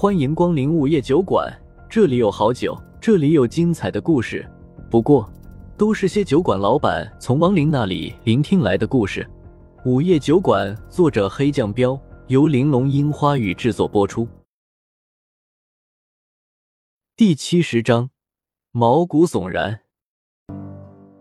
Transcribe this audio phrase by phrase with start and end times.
[0.00, 1.54] 欢迎光临午夜酒馆，
[1.86, 4.50] 这里有好酒，这里有精彩的故事。
[4.90, 5.30] 不过，
[5.76, 9.28] 都是些酒馆老板从亡灵那里聆听来的故事。
[9.84, 14.26] 午夜酒馆，作者黑酱标，由玲珑樱花雨制作播出。
[17.14, 18.08] 第七十章，
[18.72, 19.80] 毛骨悚然。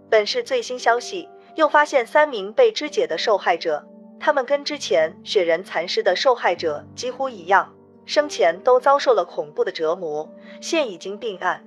[0.10, 1.28] 本市最新消息，
[1.58, 3.86] 又发现三名被肢解的受害者，
[4.22, 7.74] 他们跟之前雪人残尸的受害者几乎一样，
[8.10, 10.28] 生前都遭受了恐怖的折磨，
[10.60, 11.64] 现已经病案。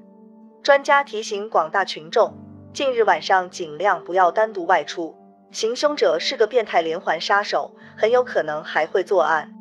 [0.60, 2.34] 专家提醒广大群众，
[2.72, 5.14] 近日晚上尽量不要单独外出。
[5.52, 9.54] 行凶者是个变态连环杀手，很有可能还会作案。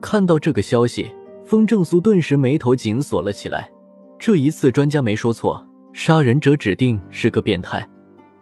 [0.00, 1.14] 看到这个消息，
[1.46, 3.70] 风正苏顿时眉头紧锁了起来。
[4.18, 7.88] 这一次，专家没说错，杀人者指定是个变态。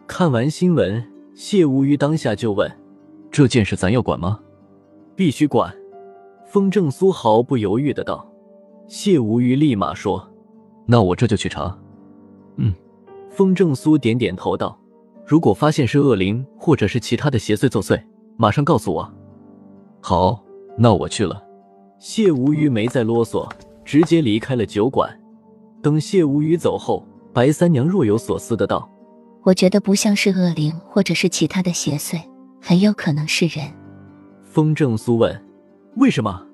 [0.06, 2.74] 看完新闻，谢无虞当下就问
[3.30, 4.40] ：“这件事咱要管吗
[5.14, 5.70] ？”“必须管。”
[6.46, 8.26] 风正苏毫不犹豫的道。
[8.86, 10.26] 谢无虞立马说
[10.86, 11.76] ：“那我这就去查。
[12.56, 12.72] ”“嗯。”
[13.28, 14.78] 风正苏点点头道。
[15.26, 18.00] 如果发现是恶灵或者是其他的邪祟作祟，
[18.36, 19.12] 马上告诉我。
[20.00, 20.40] 好，
[20.78, 21.42] 那我去了。
[21.98, 23.46] 谢无虞没再啰嗦，
[23.84, 25.10] 直接离开了酒馆。
[25.82, 28.88] 等谢无虞走后，白三娘若有所思的道
[29.42, 32.20] ：“我觉得不像是恶灵或者是其他的邪祟，
[32.62, 33.66] 很有可能是人。”
[34.44, 35.38] 风正苏问
[35.96, 36.46] ：“为什么？”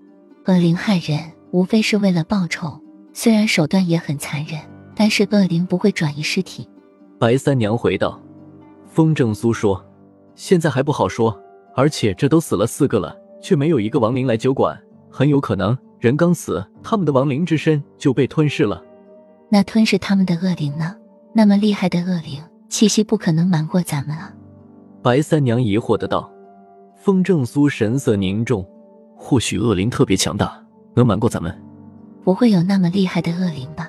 [0.46, 1.18] 恶灵害人，
[1.50, 2.80] 无非是为了报仇，
[3.12, 4.60] 虽然手段也很残忍，
[4.96, 6.68] 但是恶灵不会转移尸体。
[7.18, 8.20] 白三娘回道。
[8.86, 9.82] 风正苏说
[10.34, 11.40] ：“现在还不好说，
[11.74, 14.78] 而且这都死了四个了，却没有一个亡灵来酒馆，
[15.10, 18.82] 很有可能人刚死，他们的亡灵之身就被吞噬了。
[19.48, 20.94] 那吞噬他们的恶灵呢？
[21.32, 24.34] 那么厉害的恶灵气息不可能瞒过咱们啊！”
[25.02, 26.30] 白三娘疑惑的道。
[26.96, 28.62] 风正苏神色凝重
[29.24, 30.60] ：“或许恶灵特别强大，
[30.96, 31.56] 能瞒过咱们？
[32.24, 33.88] 不会有那么厉害的恶灵吧？”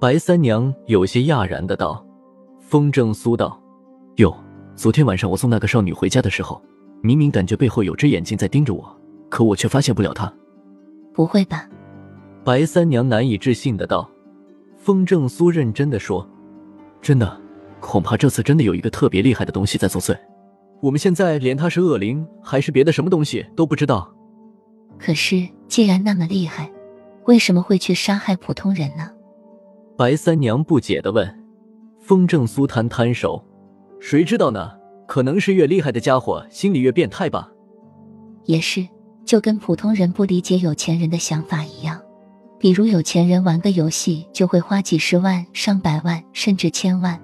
[0.00, 2.02] 白三娘有些讶然的道。
[2.60, 3.60] 风正苏道。
[4.16, 4.34] 哟，
[4.74, 6.60] 昨天晚上我送那个少女回家的时候，
[7.02, 10.32] 明明感觉背后有只眼睛在盯着我，可我却发现不了她。
[11.12, 11.68] 不会吧？
[12.42, 14.10] 白三娘难以置信的道。
[14.78, 16.26] 风正苏认真的说
[17.02, 17.38] ：“真的，
[17.80, 20.16] 恐怕这次真的有一个特别厉害的东西在作祟。
[20.80, 24.13] 我们现在连他是恶灵还是别的什么东西都不知道。
[24.98, 26.70] 可是既然那么厉害，
[27.26, 29.10] 为什么会去杀害普通人呢？”
[29.96, 31.44] 白三娘不解的问。
[32.00, 33.42] 风正苏摊摊手。
[33.98, 34.70] 谁知道呢？
[35.06, 37.50] 可能是越厉害的家伙心里越变态吧。
[38.44, 38.86] 也是，
[39.24, 42.00] 就跟普通人不理解有钱人的想法一样。
[42.58, 47.18] 比如有钱人玩个游戏就会花几十万、上百万，甚至千万。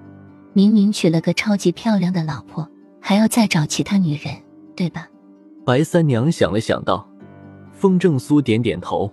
[0.53, 2.67] 明明娶了个超级漂亮的老婆，
[2.99, 4.35] 还要再找其他女人，
[4.75, 5.07] 对吧？
[5.65, 7.07] 白三娘想了想道。
[7.81, 9.11] 风正苏点点头，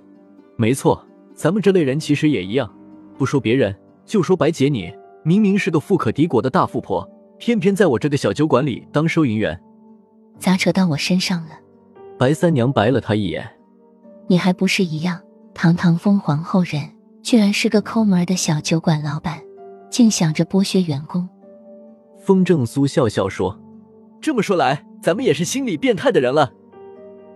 [0.58, 1.02] 没错，
[1.34, 2.70] 咱们这类人其实也一样。
[3.16, 3.74] 不说别人，
[4.04, 4.92] 就说白姐你，
[5.24, 7.08] 明明是个富可敌国的大富婆。
[7.38, 9.58] 偏偏在我这个小酒馆里当收银员，
[10.38, 11.52] 咋扯到我身上了？
[12.18, 13.48] 白三娘白了他一眼。
[14.26, 15.18] 你还不是一样，
[15.54, 16.82] 堂堂封皇后人，
[17.22, 19.40] 居然是个抠门的小酒馆老板，
[19.88, 21.26] 竟想着剥削员工。
[22.18, 23.58] 风正苏笑笑说
[24.20, 26.52] ：“这么说来，咱们也是心理变态的人了。”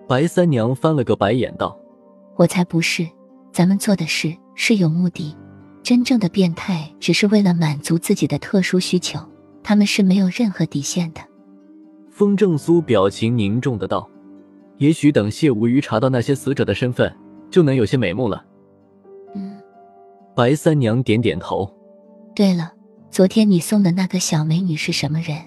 [0.08, 1.78] 白三娘翻了个白眼道
[2.36, 3.08] ：“我才不是，
[3.52, 5.36] 咱们做的事是有目的，
[5.82, 9.18] 真正的变态只是为了满足自己的特殊需求。”
[9.64, 11.20] 他们是没有任何底线的。
[12.10, 14.10] 风正苏表情凝重的道
[14.78, 17.14] ：“也许等谢无虞查到那些死者的身份，
[17.48, 18.44] 就能有些眉目了。”
[19.36, 19.56] 嗯，
[20.34, 21.72] 白三娘点点头。
[22.34, 22.72] 对了，
[23.08, 25.38] 昨天你送的那个小美女是什么人？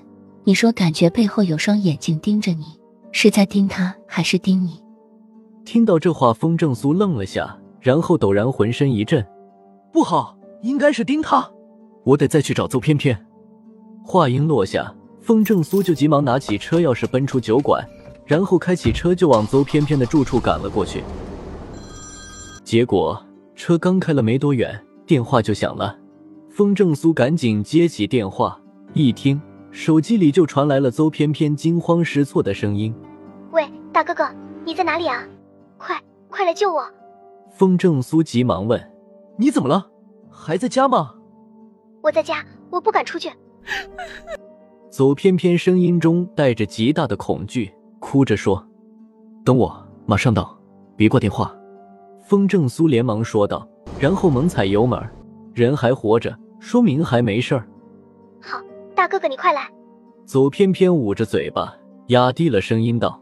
[0.46, 2.64] 你说感觉背后有双眼睛盯着你，
[3.18, 4.84] 是在盯他还是盯你？
[5.64, 9.26] 听到这话，风正苏愣了下，然后陡然浑身一震
[9.90, 11.50] ：“不好，应该是盯他！
[12.04, 13.18] 我得再去找邹翩翩。”
[14.04, 17.88] 话音落下，风正苏就急忙拿起车钥匙奔出酒馆，
[18.26, 21.02] 然后开启车就往邹翩翩的住处赶了过去。
[22.66, 25.98] 结果车刚开了没多远，电话就响了。
[26.50, 28.60] 风正苏赶紧接起电话，
[28.94, 29.42] 一听
[29.76, 32.96] 手机里就传来了邹翩翩惊慌失措的声音
[33.52, 34.26] ：“喂，大哥哥，
[34.64, 35.22] 你在哪里啊？
[35.78, 36.90] 快快来救我！”
[37.52, 38.82] 风正苏急忙问
[39.38, 39.86] ：“你怎么了？
[40.32, 41.16] 还在家吗
[42.02, 43.30] ？”“我在家，我不敢出去。”
[44.90, 47.70] 邹翩翩声音中带着极大的恐惧，
[48.00, 48.66] 哭着说
[49.44, 50.58] ：“等我，马上到，
[50.96, 51.54] 别挂电话。”
[52.26, 53.68] 风正苏连忙说道，
[54.00, 54.98] 然后猛踩油门，
[55.54, 57.68] 人还活着，说明还没事儿。
[59.06, 59.70] 好，大哥哥你快来。
[60.26, 61.72] 邹翩翩捂着嘴巴，
[62.08, 63.22] 压低了声音道：“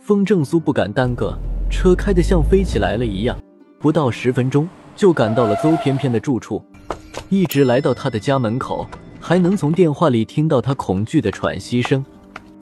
[0.00, 1.38] 风正苏不敢耽搁，
[1.70, 3.38] 车开得像飞起来了一样，
[3.78, 6.64] 不到十分钟就赶到了邹翩翩的住处，
[7.28, 8.86] 一直来到他的家门口，
[9.20, 12.02] 还能从电话里听到他恐惧的喘息声。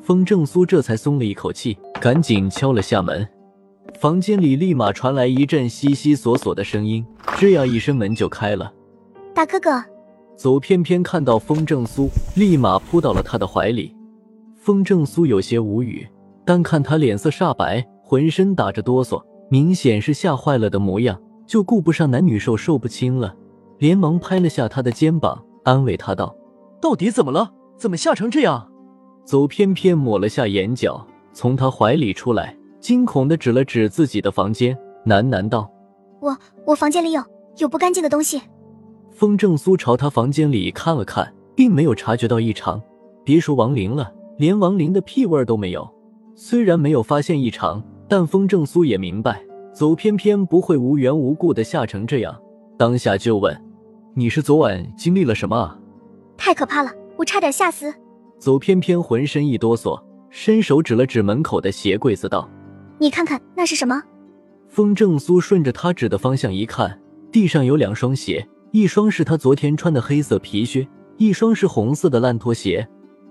[0.03, 3.25] 风正苏这才松了一口气，赶紧敲了下门。
[4.01, 7.07] 房间里立马传来一阵悉悉索索的声音，
[7.37, 8.73] 吱呀一声，门就开了。
[9.33, 9.71] 大哥哥，
[10.39, 13.93] 邹翩翩看到风正苏，立马扑到了他的怀里。
[14.55, 16.07] 风正苏有些无语，
[16.45, 19.21] 但看他脸色煞白，浑身打着哆嗦，
[19.51, 23.35] 明显是吓坏了的模样，就顾不上男女授受不亲了，
[23.79, 26.33] 连忙拍了下他的肩膀，安慰他道
[26.81, 27.53] ：“到底怎么了？
[27.77, 28.71] 怎么吓成这样？”
[29.27, 35.69] 走翩翩抹了下眼角，从他怀里出来，惊恐的指了指自己的房间，喃喃道
[36.23, 37.21] ：“我我房间里有
[37.57, 38.41] 有不干净的东西。”
[39.19, 42.81] 风正苏朝他房间里看了看，并没有察觉到异常，
[43.25, 44.15] 别说亡灵了。
[44.37, 45.93] 连亡灵的屁味都没有。
[46.37, 49.45] 虽然没有发现异常，但风正苏也明白，
[49.75, 52.41] 走偏偏不会无缘无故的吓成这样。
[52.79, 53.61] 当下就问
[54.15, 55.77] ：“你是昨晚经历了什么啊？”
[56.39, 57.93] 太可怕了，我差点吓死。
[58.39, 60.01] 走偏偏浑身一哆嗦，
[60.31, 62.49] 伸手指了指门口的鞋柜子，道
[63.01, 64.01] ：“你看看那是什么？”
[64.71, 66.97] 风正苏顺着他指的方向一看，
[67.33, 70.87] 地上有两双鞋，一双是他昨天穿的黑色皮靴，
[71.17, 72.87] 一双是红色的烂拖鞋。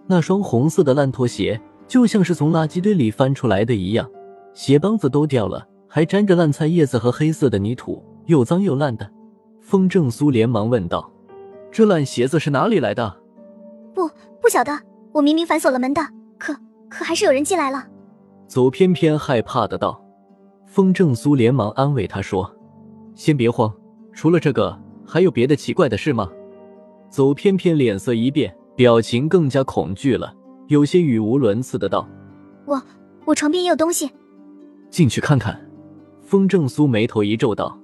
[0.08, 4.10] 那双红色的烂拖鞋就像是从垃圾堆里翻出来的一样，
[4.54, 9.10] 鞋帮子都掉了，还沾着烂菜叶子和黑色的泥土，又脏又烂的。
[9.62, 11.12] 风正苏连忙问道
[11.72, 13.18] ：“这烂鞋子是哪里来的
[13.94, 14.08] ？”“不，
[14.42, 14.72] 不晓得。
[15.12, 16.02] 我明明反锁了门的，
[16.38, 16.56] 可
[16.90, 17.86] 可还是有人进来了。”
[18.48, 20.02] 左偏偏害怕的道。
[20.66, 22.50] 风正苏连忙安慰他说
[23.16, 23.74] ：“先别慌，
[24.14, 26.30] 除了这个，还有别的奇怪的事吗？”
[27.10, 28.54] 邹翩翩脸色一变。
[28.76, 30.32] 表情更加恐惧了，
[30.68, 32.08] 有些语无伦次的道
[32.68, 32.80] ：“我
[33.26, 34.08] 我床边也有东西，
[34.92, 35.60] 进去看看。”
[36.22, 37.76] 风正苏眉头一皱道：“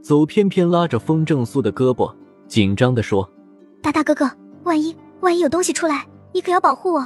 [0.00, 2.14] 邹翩翩拉着风正苏的胳膊，
[2.46, 3.28] 紧张的说
[3.82, 4.30] ：‘大大哥哥，
[4.62, 7.04] 万一万一有东西出来，你可要保护我。’”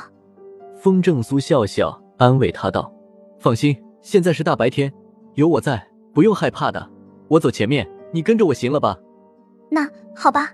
[0.77, 2.93] 风正苏笑笑安慰他道
[3.41, 4.93] ：“放心，现在是大白天，
[5.37, 6.87] 有我在，不用害怕的。
[7.29, 8.99] 我走前面，你跟着我行了吧
[9.73, 10.53] ？”“那好吧。”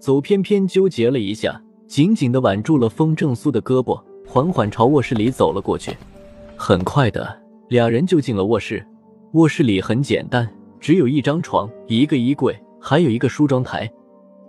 [0.00, 1.60] 走偏偏纠结了一下。
[1.86, 5.94] 紧紧的挽住了风正苏的胳膊，缓缓朝卧室里走了过去。
[6.56, 8.84] 很快的，俩人就进了卧室。
[9.34, 10.48] 卧室里很简单，
[10.80, 13.88] 只有一张床、一个衣柜，还有一个梳妆台。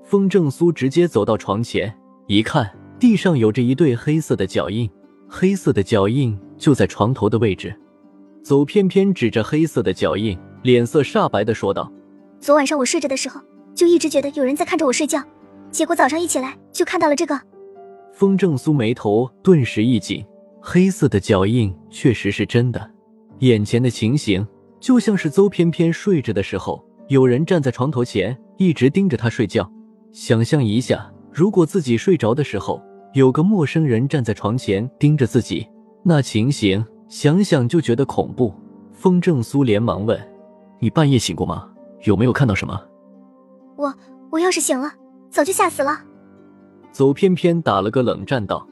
[0.02, 1.94] 风正苏直接走到床前，
[2.26, 4.90] 一看，地上有着一对黑色的脚印，
[5.28, 7.76] 黑色的脚印就在床头的位置。
[8.44, 11.92] 走偏偏指着黑色的脚印，脸色煞白的说道
[12.40, 13.42] ：“昨晚上我睡着的时候，
[13.76, 15.22] 就一直觉得有人在看着我睡觉。”
[15.72, 17.38] 结果早上一起来就看到了这个，
[18.14, 20.26] 风正苏眉头顿时一紧，
[20.62, 22.90] 黑色的脚印确实是真的，
[23.40, 24.48] 眼前的情形
[24.80, 29.70] 就像是邹翩翩睡着的时候，有人站在床头前一直盯着他睡觉。
[30.14, 32.82] 想象一下，如果自己睡着的时候，
[33.14, 35.68] 有个陌生人站在床前盯着自己，
[36.04, 38.54] 那情形想想就觉得恐怖。
[38.94, 40.18] 风正苏连忙问
[40.80, 41.68] ：“你半夜醒过吗？
[42.06, 42.82] 有没有看到什么？”
[43.76, 43.94] 我
[44.32, 44.92] 我要是醒了。
[45.30, 46.00] 早就吓死了。
[46.94, 48.66] 邹翩翩打了个冷战，道：“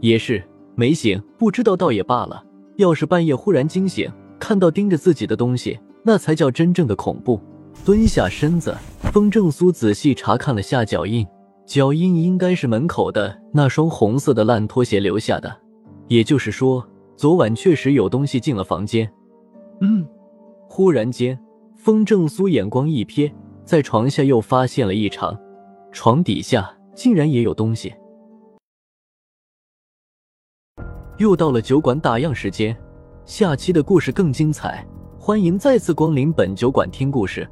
[0.00, 0.42] 也是，
[0.74, 2.42] 没醒，不知道倒也罢了。
[2.76, 4.10] 要是半夜忽然惊醒，
[4.40, 7.40] 看到盯着自己的东西，那才叫真正的恐怖。”
[7.84, 8.76] 蹲下身子，
[9.12, 11.24] 风正苏仔细查看了下脚印，
[11.64, 15.56] 脚印应该是门口的那双红色的烂拖鞋留下的。
[16.08, 16.84] 也就是说，
[17.16, 19.08] 昨晚确实有东西进了房间。
[19.80, 20.04] 嗯，
[20.68, 21.38] 忽然间，
[21.76, 23.32] 风正苏眼光一瞥，
[23.64, 25.38] 在床下又发现了异常。
[25.92, 27.92] 床底下竟然也有东西。
[31.18, 32.76] 又到了酒馆打烊时间，
[33.24, 34.86] 下期的故事更精彩，
[35.18, 37.48] 欢迎再次光临本酒馆听故事。